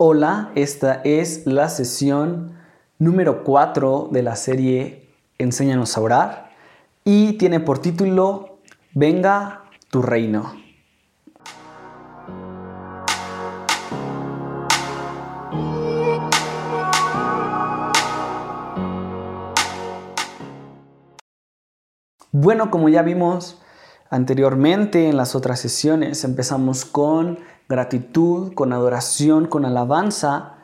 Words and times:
Hola, 0.00 0.52
esta 0.54 1.00
es 1.02 1.44
la 1.44 1.68
sesión 1.68 2.52
número 3.00 3.42
4 3.42 4.10
de 4.12 4.22
la 4.22 4.36
serie 4.36 5.08
Enséñanos 5.38 5.96
a 5.96 6.00
orar 6.00 6.50
y 7.02 7.32
tiene 7.32 7.58
por 7.58 7.80
título 7.80 8.60
Venga 8.94 9.64
tu 9.90 10.00
reino. 10.00 10.54
Bueno, 22.30 22.70
como 22.70 22.88
ya 22.88 23.02
vimos 23.02 23.60
anteriormente 24.10 25.08
en 25.08 25.16
las 25.16 25.34
otras 25.34 25.58
sesiones, 25.58 26.22
empezamos 26.22 26.84
con 26.84 27.40
gratitud, 27.68 28.54
con 28.54 28.72
adoración, 28.72 29.46
con 29.46 29.64
alabanza. 29.64 30.54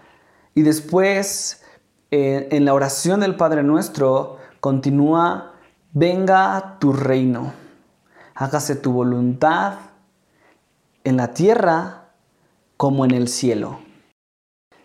Y 0.54 0.62
después, 0.62 1.62
eh, 2.10 2.48
en 2.50 2.64
la 2.64 2.74
oración 2.74 3.20
del 3.20 3.36
Padre 3.36 3.62
Nuestro, 3.62 4.38
continúa, 4.60 5.52
venga 5.92 6.78
tu 6.80 6.92
reino, 6.92 7.52
hágase 8.34 8.76
tu 8.76 8.92
voluntad 8.92 9.74
en 11.04 11.16
la 11.18 11.34
tierra 11.34 12.08
como 12.76 13.04
en 13.04 13.10
el 13.10 13.28
cielo. 13.28 13.80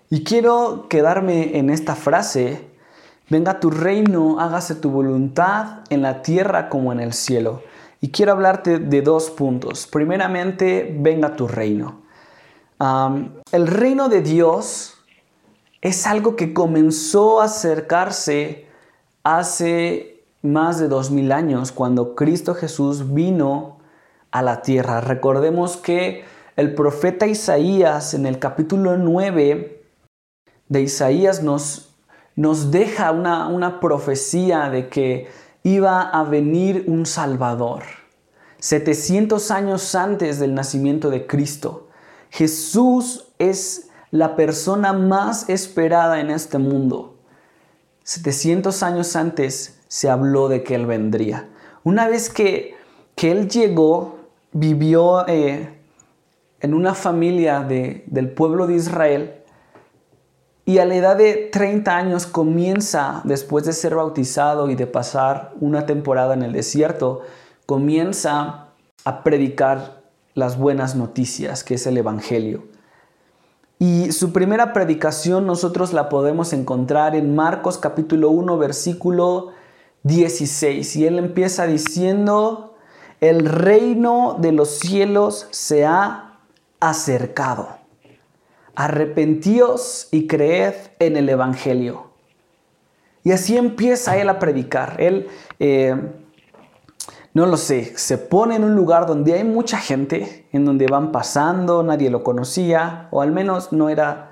Y 0.10 0.24
quiero 0.24 0.88
quedarme 0.90 1.58
en 1.58 1.70
esta 1.70 1.96
frase, 1.96 2.68
venga 3.30 3.60
tu 3.60 3.70
reino, 3.70 4.40
hágase 4.40 4.76
tu 4.76 4.90
voluntad 4.90 5.84
en 5.90 6.02
la 6.02 6.22
tierra 6.24 6.68
como 6.68 6.92
en 6.92 7.00
el 7.00 7.14
cielo. 7.14 7.62
Y 8.02 8.10
quiero 8.12 8.32
hablarte 8.32 8.80
de 8.80 9.02
dos 9.02 9.30
puntos. 9.30 9.86
Primeramente, 9.88 10.96
venga 11.00 11.36
tu 11.36 11.48
reino 11.48 12.09
el 12.80 13.68
reino 13.68 14.08
de 14.08 14.22
Dios 14.22 14.96
es 15.82 16.08
algo 16.08 16.36
que 16.36 16.54
comenzó 16.54 17.42
a 17.42 17.46
acercarse 17.46 18.68
hace 19.24 20.24
más 20.42 20.80
de 20.80 20.88
dos 20.88 21.12
mil 21.12 21.32
años, 21.32 21.72
cuando 21.72 22.16
Cristo 22.16 22.56
Jesús 22.56 23.14
vino 23.14 23.80
a 24.32 24.42
la 24.42 24.62
tierra. 24.62 25.02
Recordemos 25.02 25.76
que 25.76 26.24
el 26.56 26.74
profeta 26.74 27.28
Isaías 27.28 28.14
en 28.14 28.26
el 28.26 28.40
capítulo 28.40 28.98
9 28.98 29.84
de 30.70 30.82
Isaías 30.82 31.44
nos, 31.44 31.90
nos 32.36 32.72
deja 32.72 33.12
una, 33.12 33.48
una 33.48 33.80
profecía 33.82 34.70
de 34.70 34.88
que 34.88 35.28
iba 35.64 36.02
a 36.02 36.24
venir 36.24 36.86
un 36.88 37.06
Salvador, 37.06 37.84
700 38.60 39.52
años 39.52 39.96
antes 39.96 40.40
del 40.40 40.54
nacimiento 40.54 41.10
de 41.10 41.28
Cristo. 41.28 41.89
Jesús 42.30 43.28
es 43.38 43.90
la 44.12 44.36
persona 44.36 44.94
más 44.94 45.50
esperada 45.50 46.20
en 46.20 46.30
este 46.30 46.58
mundo. 46.58 47.18
700 48.04 48.82
años 48.84 49.16
antes 49.16 49.82
se 49.88 50.10
habló 50.10 50.48
de 50.50 50.64
que 50.64 50.76
Él 50.76 50.86
vendría. 50.86 51.50
Una 51.84 52.08
vez 52.08 52.30
que, 52.30 52.76
Él 53.18 53.50
llegó, 53.50 54.20
vivió 54.52 55.28
eh, 55.28 55.78
en 56.62 56.74
una 56.74 56.94
familia 56.94 57.62
del 57.62 58.32
pueblo 58.32 58.66
de 58.68 58.76
Israel 58.76 59.36
y 60.66 60.78
a 60.78 60.86
la 60.86 60.96
edad 60.96 61.18
de 61.18 61.50
30 61.52 61.98
años 61.98 62.28
comienza, 62.28 63.22
después 63.24 63.66
de 63.66 63.74
ser 63.74 63.96
bautizado 63.96 64.70
y 64.70 64.76
de 64.76 64.86
pasar 64.86 65.54
una 65.60 65.88
temporada 65.88 66.36
en 66.36 66.44
el 66.44 66.54
desierto, 66.54 67.22
comienza 67.66 68.68
a 69.04 69.24
predicar 69.24 69.99
las 70.40 70.58
buenas 70.58 70.96
noticias, 70.96 71.64
que 71.64 71.76
es 71.76 71.86
el 71.86 71.98
Evangelio. 71.98 72.64
Y 73.78 74.12
su 74.12 74.34
primera 74.34 74.74
predicación 74.74 75.46
nosotros 75.46 75.94
la 75.94 76.10
podemos 76.10 76.52
encontrar 76.52 77.16
en 77.16 77.36
Marcos 77.36 77.78
capítulo 77.78 78.30
1 78.30 78.58
versículo 78.58 79.52
16. 80.04 80.96
Y 80.98 81.06
él 81.06 81.20
empieza 81.20 81.66
diciendo, 81.66 82.76
el 83.22 83.46
reino 83.46 84.38
de 84.40 84.52
los 84.52 84.70
cielos 84.80 85.48
se 85.52 85.86
ha 85.86 86.40
acercado. 86.80 87.70
Arrepentíos 88.76 90.08
y 90.12 90.28
creed 90.28 90.74
en 91.00 91.16
el 91.16 91.30
Evangelio. 91.30 92.10
Y 93.24 93.32
así 93.32 93.58
empieza 93.58 94.18
él 94.18 94.30
a 94.30 94.40
predicar. 94.40 94.96
Él 95.00 95.28
eh, 95.60 95.96
no 97.34 97.46
lo 97.46 97.58
sé, 97.58 97.98
se 97.98 98.18
pone 98.18 98.56
en 98.56 98.64
un 98.64 98.76
lugar 98.76 99.06
donde 99.06 99.34
hay 99.34 99.44
mucha 99.44 99.78
gente, 99.78 100.48
en 100.52 100.66
donde 100.66 100.88
van 100.88 101.12
pasando, 101.12 101.84
nadie 101.84 102.10
lo 102.10 102.24
conocía, 102.24 103.08
o 103.12 103.22
al 103.22 103.32
menos 103.32 103.72
no 103.72 103.90
era, 103.90 104.32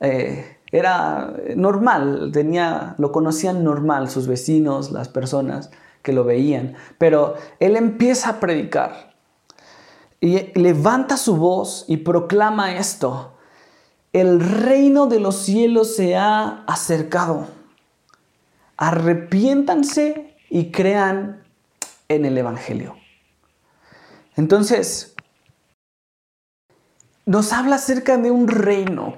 eh, 0.00 0.58
era 0.70 1.34
normal, 1.56 2.30
tenía, 2.32 2.94
lo 2.98 3.10
conocían 3.10 3.64
normal 3.64 4.10
sus 4.10 4.26
vecinos, 4.26 4.92
las 4.92 5.08
personas 5.08 5.70
que 6.02 6.12
lo 6.12 6.24
veían. 6.24 6.74
Pero 6.98 7.34
él 7.58 7.74
empieza 7.74 8.30
a 8.30 8.40
predicar 8.40 9.14
y 10.20 10.52
levanta 10.58 11.16
su 11.16 11.36
voz 11.36 11.84
y 11.88 11.98
proclama 11.98 12.76
esto. 12.76 13.32
El 14.12 14.40
reino 14.40 15.06
de 15.06 15.20
los 15.20 15.36
cielos 15.36 15.96
se 15.96 16.16
ha 16.16 16.64
acercado. 16.66 17.48
Arrepiéntanse 18.76 20.36
y 20.50 20.70
crean 20.70 21.45
en 22.08 22.24
el 22.24 22.38
Evangelio. 22.38 22.96
Entonces, 24.36 25.14
nos 27.24 27.52
habla 27.52 27.76
acerca 27.76 28.16
de 28.18 28.30
un 28.30 28.48
reino, 28.48 29.16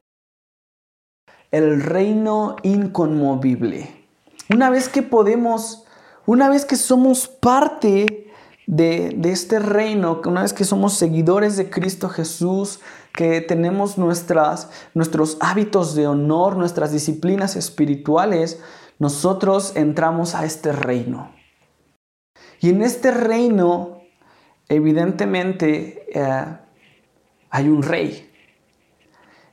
el 1.50 1.82
reino 1.82 2.56
inconmovible. 2.62 4.06
Una 4.50 4.70
vez 4.70 4.88
que 4.88 5.02
podemos, 5.02 5.84
una 6.24 6.48
vez 6.48 6.64
que 6.64 6.76
somos 6.76 7.28
parte 7.28 8.28
de, 8.66 9.18
este 9.24 9.58
reino, 9.58 10.20
una 10.24 10.42
vez 10.42 10.52
que 10.52 10.64
somos 10.64 10.94
seguidores 10.94 11.56
de 11.56 11.68
Cristo 11.68 12.08
Jesús, 12.08 12.80
que 13.12 13.40
tenemos 13.40 13.98
nuestras, 13.98 14.70
nuestros 14.94 15.36
hábitos 15.40 15.94
de 15.94 16.06
honor, 16.06 16.56
nuestras 16.56 16.92
disciplinas 16.92 17.56
espirituales, 17.56 18.60
nosotros 18.98 19.72
entramos 19.74 20.34
a 20.34 20.44
este 20.44 20.72
reino. 20.72 21.37
Y 22.60 22.70
en 22.70 22.82
este 22.82 23.10
reino, 23.10 24.02
evidentemente, 24.68 26.06
eh, 26.12 26.44
hay 27.50 27.68
un 27.68 27.82
rey. 27.82 28.30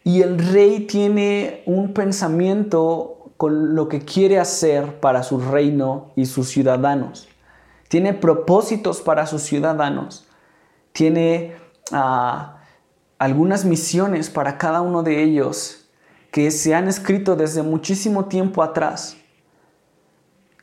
Y 0.04 0.22
el 0.22 0.38
rey 0.40 0.82
tiene 0.82 1.64
un 1.66 1.94
pensamiento 1.94 3.32
con 3.38 3.76
lo 3.76 3.88
que 3.90 4.02
quiere 4.02 4.40
hacer 4.40 5.00
para 5.00 5.24
su 5.24 5.40
reino 5.40 6.12
y 6.16 6.26
sus 6.26 6.50
ciudadanos. 6.50 7.28
Tiene 7.88 8.14
propósitos 8.14 9.02
para 9.02 9.26
sus 9.28 9.42
ciudadanos. 9.42 10.28
Tiene 10.92 11.56
ah, 11.92 12.58
algunas 13.18 13.66
misiones 13.66 14.30
para 14.30 14.58
cada 14.58 14.82
uno 14.82 15.04
de 15.04 15.24
ellos 15.24 15.88
que 16.32 16.52
se 16.52 16.76
han 16.76 16.88
escrito 16.88 17.36
desde 17.36 17.64
muchísimo 17.64 18.26
tiempo 18.26 18.64
atrás. 18.64 19.18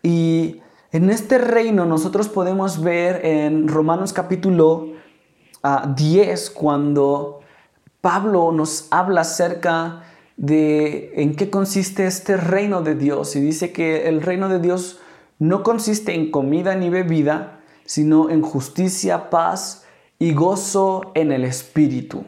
Y 0.03 0.61
en 0.93 1.09
este 1.09 1.39
reino 1.39 1.87
nosotros 1.87 2.29
podemos 2.29 2.83
ver 2.83 3.25
en 3.25 3.67
Romanos 3.67 4.13
capítulo 4.13 4.89
10 5.63 5.63
ah, 5.63 6.53
cuando 6.55 7.41
Pablo 8.03 8.53
nos 8.53 8.89
habla 8.91 9.23
acerca 9.23 10.05
de 10.37 11.15
en 11.17 11.35
qué 11.35 11.49
consiste 11.49 12.07
este 12.07 12.37
reino 12.37 12.83
de 12.83 12.95
Dios 12.95 13.35
y 13.37 13.41
dice 13.41 13.73
que 13.73 14.07
el 14.07 14.21
reino 14.21 14.51
de 14.51 14.59
Dios 14.59 15.01
no 15.39 15.63
consiste 15.63 16.15
en 16.15 16.31
comida 16.31 16.75
ni 16.75 16.91
bebida, 16.91 17.61
sino 17.87 18.29
en 18.29 18.43
justicia, 18.43 19.31
paz 19.31 19.85
y 20.19 20.35
gozo 20.35 21.11
en 21.15 21.33
el 21.33 21.45
Espíritu. 21.45 22.25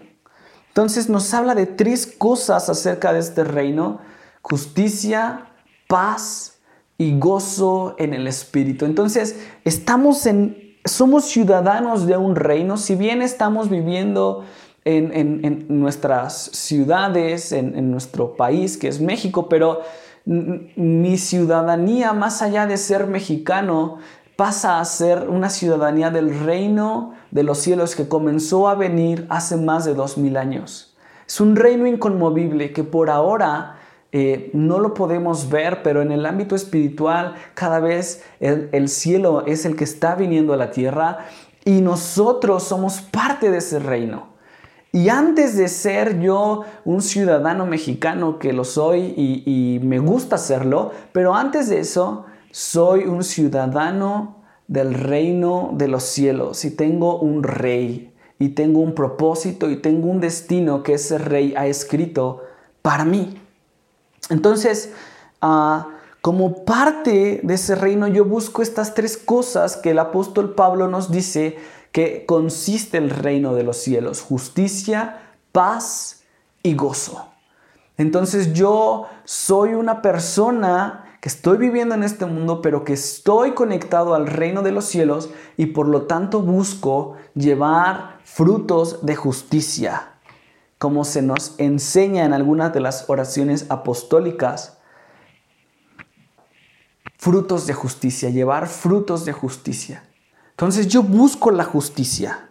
Entonces 0.68 1.10
nos 1.10 1.34
habla 1.34 1.54
de 1.54 1.66
tres 1.66 2.06
cosas 2.06 2.70
acerca 2.70 3.12
de 3.12 3.20
este 3.20 3.44
reino, 3.44 4.00
justicia, 4.40 5.52
paz 5.86 6.53
y 6.98 7.18
gozo 7.18 7.94
en 7.98 8.14
el 8.14 8.26
Espíritu. 8.26 8.84
Entonces, 8.84 9.40
estamos 9.64 10.26
en, 10.26 10.76
somos 10.84 11.24
ciudadanos 11.24 12.06
de 12.06 12.16
un 12.16 12.36
reino, 12.36 12.76
si 12.76 12.94
bien 12.94 13.22
estamos 13.22 13.68
viviendo 13.68 14.44
en, 14.84 15.66
nuestras 15.68 16.34
ciudades, 16.52 17.52
en, 17.52 17.90
nuestro 17.90 18.36
país, 18.36 18.76
que 18.76 18.88
es 18.88 19.00
México, 19.00 19.48
pero 19.48 19.80
mi 20.26 21.16
ciudadanía, 21.18 22.12
más 22.12 22.42
allá 22.42 22.66
de 22.66 22.76
ser 22.76 23.06
mexicano, 23.06 23.98
pasa 24.36 24.80
a 24.80 24.84
ser 24.84 25.28
una 25.28 25.48
ciudadanía 25.48 26.10
del 26.10 26.38
reino 26.40 27.14
de 27.30 27.44
los 27.44 27.58
cielos 27.58 27.94
que 27.94 28.08
comenzó 28.08 28.68
a 28.68 28.74
venir 28.74 29.26
hace 29.30 29.56
más 29.56 29.84
de 29.84 29.94
dos 29.94 30.18
mil 30.18 30.36
años. 30.36 30.96
Es 31.26 31.40
un 31.40 31.56
reino 31.56 31.86
inconmovible 31.86 32.72
que 32.72 32.84
por 32.84 33.10
ahora 33.10 33.78
eh, 34.16 34.50
no 34.52 34.78
lo 34.78 34.94
podemos 34.94 35.50
ver, 35.50 35.82
pero 35.82 36.00
en 36.00 36.12
el 36.12 36.24
ámbito 36.24 36.54
espiritual 36.54 37.34
cada 37.54 37.80
vez 37.80 38.22
el, 38.38 38.88
cielo 38.88 39.44
es 39.44 39.64
el 39.64 39.74
que 39.74 39.82
está 39.82 40.14
viniendo 40.14 40.52
a 40.52 40.56
la 40.56 40.70
tierra 40.70 41.26
y 41.64 41.80
nosotros 41.80 42.62
somos 42.62 43.00
parte 43.00 43.50
de 43.50 43.58
ese 43.58 43.80
reino. 43.80 44.28
Y 44.92 45.08
antes 45.08 45.56
de 45.56 45.66
ser 45.66 46.20
yo 46.20 46.62
un 46.84 47.02
ciudadano 47.02 47.66
mexicano, 47.66 48.38
que 48.38 48.52
lo 48.52 48.62
soy 48.62 49.14
y, 49.16 49.80
me 49.82 49.98
gusta 49.98 50.38
serlo, 50.38 50.92
pero 51.10 51.34
antes 51.34 51.68
de 51.68 51.80
eso, 51.80 52.24
soy 52.52 53.06
un 53.06 53.24
ciudadano 53.24 54.44
del 54.68 54.94
reino 54.94 55.70
de 55.72 55.88
los 55.88 56.04
cielos 56.04 56.64
y 56.64 56.70
tengo 56.70 57.18
un 57.18 57.42
rey 57.42 58.14
y 58.38 58.50
tengo 58.50 58.78
un 58.78 58.94
propósito 58.94 59.68
y 59.70 59.82
tengo 59.82 60.06
un 60.06 60.20
destino 60.20 60.84
que 60.84 60.92
ese 60.92 61.18
rey 61.18 61.52
ha 61.56 61.66
escrito 61.66 62.42
para 62.80 63.04
mí. 63.04 63.40
Entonces, 64.30 64.92
ah, 65.40 65.88
como 66.20 66.64
parte 66.64 67.40
de 67.42 67.54
ese 67.54 67.74
reino 67.74 68.08
yo 68.08 68.24
busco 68.24 68.62
estas 68.62 68.94
tres 68.94 69.18
cosas 69.18 69.76
que 69.76 69.90
el 69.90 69.98
apóstol 69.98 70.54
Pablo 70.54 70.88
nos 70.88 71.10
dice 71.10 71.58
que 71.92 72.24
consiste 72.26 72.98
el 72.98 73.10
reino 73.10 73.54
de 73.54 73.62
los 73.62 73.76
cielos, 73.76 74.22
justicia, 74.22 75.20
paz 75.52 76.22
y 76.62 76.74
gozo. 76.74 77.28
Entonces 77.98 78.54
yo 78.54 79.06
soy 79.24 79.74
una 79.74 80.02
persona 80.02 81.18
que 81.20 81.28
estoy 81.28 81.56
viviendo 81.58 81.94
en 81.94 82.02
este 82.02 82.26
mundo, 82.26 82.60
pero 82.62 82.84
que 82.84 82.94
estoy 82.94 83.52
conectado 83.52 84.14
al 84.14 84.26
reino 84.26 84.62
de 84.62 84.72
los 84.72 84.86
cielos 84.86 85.30
y 85.56 85.66
por 85.66 85.88
lo 85.88 86.02
tanto 86.02 86.40
busco 86.40 87.16
llevar 87.34 88.18
frutos 88.24 89.06
de 89.06 89.14
justicia, 89.14 90.13
como 90.78 91.04
se 91.04 91.22
nos 91.22 91.54
enseña 91.58 92.24
en 92.24 92.32
algunas 92.32 92.72
de 92.72 92.80
las 92.80 93.08
oraciones 93.08 93.66
apostólicas 93.70 94.78
frutos 97.24 97.66
de 97.66 97.72
justicia, 97.72 98.28
llevar 98.28 98.66
frutos 98.66 99.24
de 99.24 99.32
justicia. 99.32 100.04
Entonces 100.50 100.88
yo 100.88 101.02
busco 101.02 101.50
la 101.50 101.64
justicia. 101.64 102.50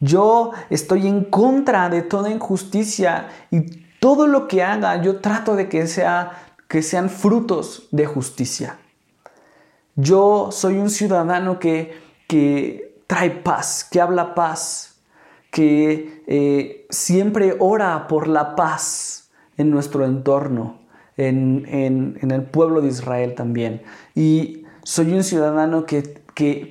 Yo 0.00 0.52
estoy 0.70 1.06
en 1.06 1.24
contra 1.24 1.90
de 1.90 2.02
toda 2.02 2.30
injusticia 2.30 3.28
y 3.50 3.60
todo 4.00 4.26
lo 4.26 4.48
que 4.48 4.62
haga 4.62 5.02
yo 5.02 5.20
trato 5.20 5.56
de 5.56 5.68
que, 5.68 5.86
sea, 5.86 6.54
que 6.68 6.82
sean 6.82 7.10
frutos 7.10 7.88
de 7.90 8.06
justicia. 8.06 8.78
Yo 9.94 10.50
soy 10.52 10.78
un 10.78 10.88
ciudadano 10.88 11.58
que, 11.58 12.00
que 12.28 13.02
trae 13.06 13.30
paz, 13.30 13.86
que 13.90 14.00
habla 14.00 14.34
paz, 14.34 14.97
que 15.50 16.22
eh, 16.26 16.86
siempre 16.90 17.56
ora 17.58 18.06
por 18.06 18.28
la 18.28 18.54
paz 18.54 19.30
en 19.56 19.70
nuestro 19.70 20.04
entorno 20.04 20.80
en, 21.16 22.16
el 22.20 22.42
pueblo 22.44 22.80
de 22.80 22.88
Israel 22.88 23.34
también. 23.34 23.82
Y 24.14 24.64
soy 24.84 25.12
un 25.12 25.24
ciudadano 25.24 25.84
que, 25.84 26.22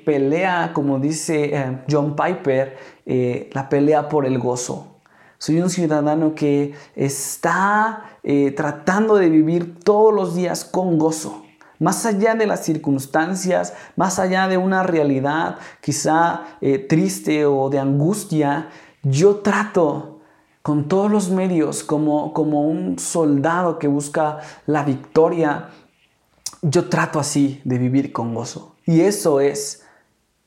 pelea, 0.05 0.71
como 0.73 0.99
dice 0.99 1.55
eh, 1.55 1.79
John 1.89 2.15
Piper, 2.15 2.77
eh, 3.05 3.49
la 3.51 3.67
pelea 3.67 4.07
por 4.07 4.25
el 4.25 4.39
gozo. 4.39 4.99
Soy 5.37 5.59
un 5.59 5.69
ciudadano 5.69 6.33
que 6.33 6.73
está 6.95 8.17
tratando 8.55 9.15
de 9.15 9.29
vivir 9.29 9.79
todos 9.79 10.13
los 10.13 10.35
días 10.35 10.65
con 10.65 10.97
gozo. 10.97 11.43
Más 11.79 12.05
allá 12.05 12.35
de 12.35 12.47
las 12.47 12.63
circunstancias, 12.63 13.73
más 13.95 14.19
allá 14.19 14.47
de 14.47 14.57
una 14.57 14.83
realidad 14.83 15.57
quizá 15.81 16.45
triste 16.89 17.45
o 17.45 17.69
de 17.69 17.79
angustia, 17.79 18.69
yo 19.03 19.37
trato 19.37 20.17
con 20.67 20.89
todos 20.89 21.09
los 21.09 21.29
medios, 21.29 21.83
como, 21.83 22.33
como 22.33 22.67
un 22.67 22.99
soldado 22.99 23.79
que 23.79 23.87
busca 23.87 24.39
la 24.65 24.83
victoria. 24.83 25.69
Yo 26.61 26.89
trato 26.89 27.21
así 27.21 27.61
de 27.63 27.77
vivir 27.77 28.11
con 28.11 28.35
gozo. 28.35 28.75
Y 28.85 28.99
eso 28.99 29.39
es 29.39 29.83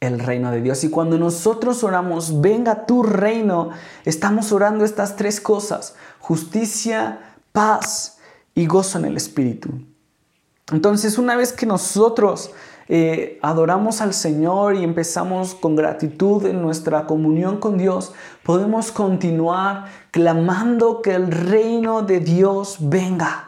el 0.00 0.18
reino 0.18 0.50
de 0.50 0.60
Dios. 0.60 0.84
Y 0.84 0.90
cuando 0.90 1.16
nosotros 1.16 1.84
oramos, 1.84 2.42
venga 2.42 2.84
tu 2.84 3.02
reino, 3.02 3.70
estamos 4.04 4.52
orando 4.52 4.84
estas 4.84 5.16
tres 5.16 5.40
cosas, 5.40 5.94
justicia, 6.18 7.36
paz 7.52 8.18
y 8.54 8.66
gozo 8.66 8.98
en 8.98 9.06
el 9.06 9.16
Espíritu. 9.16 9.70
Entonces, 10.72 11.18
una 11.18 11.36
vez 11.36 11.52
que 11.52 11.66
nosotros 11.66 12.52
eh, 12.88 13.38
adoramos 13.42 14.00
al 14.00 14.14
Señor 14.14 14.74
y 14.74 14.82
empezamos 14.82 15.54
con 15.54 15.76
gratitud 15.76 16.44
en 16.46 16.60
nuestra 16.60 17.06
comunión 17.06 17.58
con 17.58 17.78
Dios, 17.78 18.12
podemos 18.42 18.90
continuar 18.90 19.86
clamando 20.10 21.02
que 21.02 21.14
el 21.14 21.30
reino 21.30 22.02
de 22.02 22.20
Dios 22.20 22.78
venga. 22.80 23.46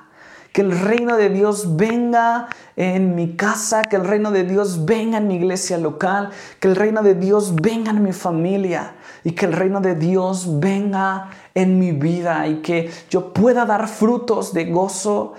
Que 0.53 0.61
el 0.61 0.79
reino 0.79 1.17
de 1.17 1.31
Dios 1.31 1.77
venga 1.77 2.49
en 2.77 3.15
mi 3.15 3.37
casa, 3.37 3.83
que 3.83 3.97
el 3.97 4.05
reino 4.05 4.31
de 4.31 4.45
Dios 4.45 4.85
venga 4.85 5.19
en 5.19 5.27
mi 5.27 5.37
iglesia 5.37 5.79
local, 5.79 6.31
que 6.61 6.69
el 6.69 6.77
reino 6.77 7.03
de 7.03 7.15
Dios 7.15 7.55
venga 7.55 7.91
en 7.91 8.03
mi 8.03 8.13
familia 8.13 8.95
y 9.25 9.33
que 9.33 9.47
el 9.47 9.55
reino 9.55 9.81
de 9.81 9.95
Dios 9.95 10.61
venga 10.61 11.31
en 11.55 11.79
mi 11.79 11.93
vida 11.93 12.47
y 12.49 12.57
que 12.57 12.91
yo 13.09 13.33
pueda 13.33 13.65
dar 13.65 13.89
frutos 13.89 14.53
de 14.53 14.67
gozo, 14.67 15.35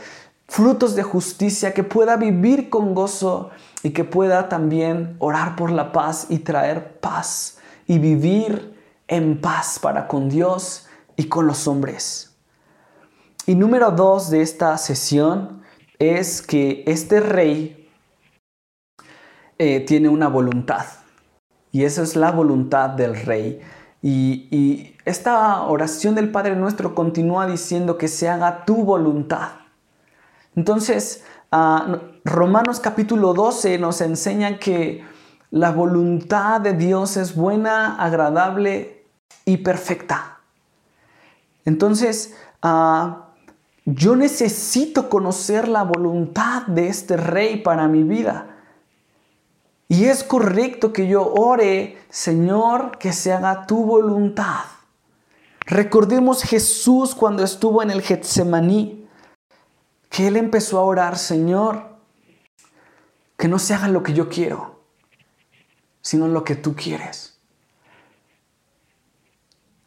frutos 0.53 0.93
de 0.93 1.01
justicia, 1.01 1.73
que 1.73 1.83
pueda 1.83 2.15
vivir 2.15 2.69
con 2.69 2.93
gozo 2.93 3.49
y 3.81 3.89
que 3.89 4.03
pueda 4.03 4.49
también 4.49 5.15
orar 5.17 5.55
por 5.55 5.71
la 5.71 5.91
paz 5.91 6.27
y 6.29 6.37
traer 6.37 6.99
paz 6.99 7.57
y 7.87 7.97
vivir 7.97 8.79
en 9.07 9.41
paz 9.41 9.79
para 9.79 10.07
con 10.07 10.29
Dios 10.29 10.85
y 11.15 11.23
con 11.23 11.47
los 11.47 11.67
hombres. 11.67 12.37
Y 13.47 13.55
número 13.55 13.89
dos 13.89 14.29
de 14.29 14.43
esta 14.43 14.77
sesión 14.77 15.63
es 15.97 16.43
que 16.43 16.83
este 16.85 17.19
rey 17.19 17.89
eh, 19.57 19.79
tiene 19.79 20.07
una 20.07 20.27
voluntad. 20.27 20.85
Y 21.71 21.83
esa 21.83 22.03
es 22.03 22.15
la 22.15 22.31
voluntad 22.31 22.91
del 22.91 23.15
rey. 23.25 23.59
Y, 24.03 24.49
y 24.51 24.97
esta 25.03 25.63
oración 25.63 26.13
del 26.13 26.29
Padre 26.29 26.55
Nuestro 26.55 26.93
continúa 26.93 27.47
diciendo 27.47 27.97
que 27.97 28.07
se 28.07 28.29
haga 28.29 28.65
tu 28.65 28.83
voluntad. 28.83 29.62
Entonces, 30.55 31.23
Ah, 31.55 31.99
Romanos 32.25 32.79
capítulo 32.79 33.35
12 33.35 33.77
nos 33.77 34.01
enseña 34.01 34.57
que 34.57 35.03
la 35.51 35.71
voluntad 35.71 36.59
de 36.61 36.73
Dios 36.73 37.15
es 37.15 37.35
buena, 37.35 37.95
agradable 38.03 39.05
y 39.45 39.57
perfecta. 39.57 40.39
Entonces, 41.63 42.33
ah, 42.63 43.27
yo 43.85 44.15
necesito 44.15 45.09
conocer 45.09 45.67
la 45.67 45.83
voluntad 45.83 46.63
de 46.63 46.87
este 46.87 47.17
rey 47.17 47.57
para 47.57 47.87
mi 47.87 48.01
vida. 48.01 48.57
Y 49.87 50.05
es 50.05 50.23
correcto 50.23 50.91
que 50.91 51.07
yo 51.07 51.35
ore, 51.35 51.99
Señor, 52.09 52.97
que 52.97 53.13
se 53.13 53.31
haga 53.31 53.67
tu 53.67 53.85
voluntad. 53.85 54.65
Recordemos 55.67 56.41
Jesús 56.41 57.13
cuando 57.13 57.43
estuvo 57.43 57.83
en 57.83 57.91
el 57.91 58.01
Getsemaní 58.01 59.02
que 60.13 60.27
él 60.27 60.37
empezó 60.37 60.77
a 60.77 60.83
orar, 60.83 61.17
Señor, 61.17 61.97
que 63.35 63.47
no 63.47 63.57
se 63.57 63.73
haga 63.73 63.87
lo 63.87 64.03
que 64.03 64.13
yo 64.13 64.29
quiero, 64.29 64.83
sino 66.01 66.27
lo 66.27 66.43
que 66.43 66.55
tú 66.55 66.75
quieres. 66.75 67.39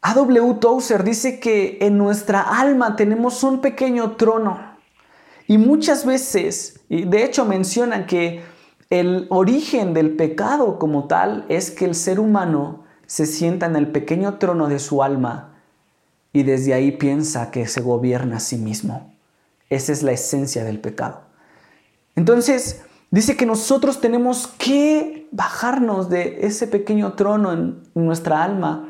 A.W. 0.01 0.55
Tozer 0.55 1.05
dice 1.05 1.39
que 1.39 1.77
en 1.79 1.97
nuestra 1.97 2.41
alma 2.41 2.97
tenemos 2.97 3.41
un 3.41 3.61
pequeño 3.61 4.17
trono 4.17 4.59
y 5.47 5.57
muchas 5.57 6.05
veces, 6.05 6.81
y 6.89 7.05
de 7.05 7.23
hecho 7.23 7.45
mencionan 7.45 8.05
que 8.05 8.43
el 8.89 9.27
origen 9.29 9.93
del 9.93 10.17
pecado 10.17 10.77
como 10.77 11.07
tal 11.07 11.45
es 11.47 11.71
que 11.71 11.85
el 11.85 11.95
ser 11.95 12.19
humano 12.19 12.83
se 13.05 13.27
sienta 13.27 13.65
en 13.65 13.77
el 13.77 13.93
pequeño 13.93 14.39
trono 14.39 14.67
de 14.67 14.79
su 14.79 15.01
alma 15.03 15.55
y 16.33 16.43
desde 16.43 16.73
ahí 16.73 16.91
piensa 16.91 17.49
que 17.49 17.65
se 17.65 17.79
gobierna 17.79 18.37
a 18.37 18.41
sí 18.41 18.57
mismo. 18.57 19.16
Esa 19.69 19.91
es 19.91 20.03
la 20.03 20.11
esencia 20.11 20.63
del 20.63 20.79
pecado. 20.79 21.21
Entonces, 22.15 22.81
dice 23.11 23.35
que 23.35 23.45
nosotros 23.45 24.01
tenemos 24.01 24.47
que 24.47 25.27
bajarnos 25.31 26.09
de 26.09 26.45
ese 26.45 26.67
pequeño 26.67 27.13
trono 27.13 27.53
en 27.53 27.83
nuestra 27.93 28.43
alma 28.43 28.89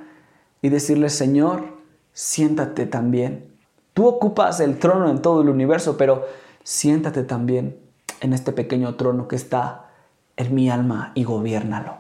y 0.61 0.69
decirle, 0.69 1.09
Señor, 1.09 1.77
siéntate 2.13 2.85
también. 2.85 3.51
Tú 3.93 4.05
ocupas 4.05 4.59
el 4.59 4.77
trono 4.79 5.09
en 5.09 5.21
todo 5.21 5.41
el 5.41 5.49
universo, 5.49 5.97
pero 5.97 6.25
siéntate 6.63 7.23
también 7.23 7.77
en 8.21 8.33
este 8.33 8.51
pequeño 8.51 8.95
trono 8.95 9.27
que 9.27 9.35
está 9.35 9.89
en 10.35 10.53
mi 10.53 10.69
alma 10.69 11.11
y 11.15 11.23
gobiernalo. 11.23 11.97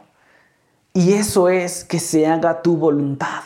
Y 0.93 1.13
eso 1.13 1.49
es 1.49 1.83
que 1.83 1.99
se 1.99 2.27
haga 2.27 2.61
tu 2.61 2.77
voluntad. 2.77 3.43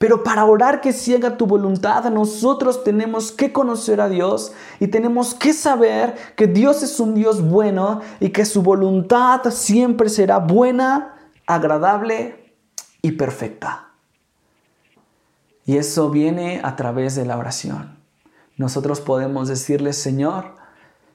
Pero 0.00 0.22
para 0.22 0.46
orar 0.46 0.80
que 0.80 0.94
se 0.94 1.16
haga 1.16 1.36
tu 1.36 1.44
voluntad, 1.44 2.10
nosotros 2.10 2.82
tenemos 2.84 3.32
que 3.32 3.52
conocer 3.52 4.00
a 4.00 4.08
Dios 4.08 4.54
y 4.78 4.86
tenemos 4.86 5.34
que 5.34 5.52
saber 5.52 6.14
que 6.36 6.46
Dios 6.46 6.82
es 6.82 7.00
un 7.00 7.14
Dios 7.14 7.46
bueno 7.46 8.00
y 8.18 8.30
que 8.30 8.46
su 8.46 8.62
voluntad 8.62 9.42
siempre 9.50 10.08
será 10.08 10.38
buena, 10.38 11.16
agradable 11.46 12.54
y 13.02 13.12
perfecta. 13.12 13.90
Y 15.66 15.76
eso 15.76 16.08
viene 16.08 16.62
a 16.64 16.76
través 16.76 17.14
de 17.14 17.26
la 17.26 17.36
oración. 17.36 17.98
Nosotros 18.56 19.02
podemos 19.02 19.48
decirle, 19.48 19.92
Señor, 19.92 20.54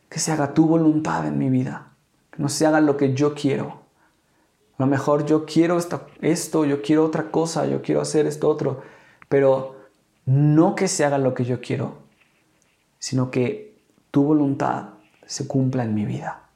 que 0.10 0.20
se 0.20 0.32
haga 0.32 0.54
tu 0.54 0.68
voluntad 0.68 1.26
en 1.26 1.40
mi 1.40 1.50
vida, 1.50 1.88
que 2.30 2.40
no 2.40 2.50
se 2.50 2.68
haga 2.68 2.82
lo 2.82 2.98
que 2.98 3.16
yo 3.16 3.34
quiero, 3.34 3.85
a 4.78 4.84
lo 4.84 4.88
mejor 4.88 5.26
yo 5.26 5.46
quiero 5.46 5.78
esto, 6.22 6.66
yo 6.66 6.82
quiero 6.82 7.06
otra 7.06 7.32
cosa, 7.32 7.66
yo 7.66 7.82
quiero 7.82 8.02
hacer 8.02 8.26
esto 8.26 8.50
otro. 8.50 8.82
pero 9.30 9.76
no 10.26 10.76
que 10.76 10.88
se 10.88 11.06
haga 11.06 11.18
lo 11.18 11.34
que 11.34 11.46
yo 11.46 11.62
quiero, 11.62 11.98
sino 13.00 13.30
que 13.32 13.78
tu 14.12 14.24
voluntad 14.24 14.90
se 15.26 15.48
cumpla 15.48 15.84
en 15.84 15.94
mi 15.94 16.06
vida. 16.06 16.50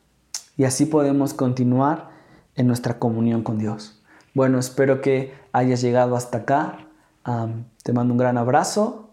Y 0.57 0.65
así 0.65 0.85
podemos 0.85 1.33
continuar 1.33 2.09
en 2.55 2.67
nuestra 2.67 2.99
comunión 2.99 3.43
con 3.43 3.59
Dios. 3.59 4.01
Bueno, 4.33 4.59
espero 4.59 5.01
que 5.01 5.33
hayas 5.53 5.81
llegado 5.81 6.15
hasta 6.15 6.39
acá. 6.39 6.87
te 7.83 7.93
mando 7.93 8.13
un 8.13 8.17
gran 8.17 8.37
abrazo 8.37 9.11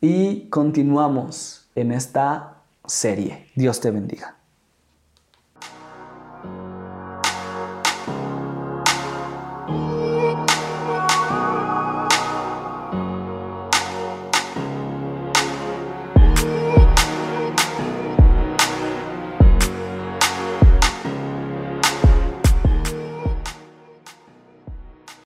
y 0.00 0.48
continuamos 0.48 1.68
en 1.74 1.92
esta 1.92 2.62
serie. 2.86 3.46
Dios 3.54 3.80
te 3.80 3.90
bendiga. 3.90 4.39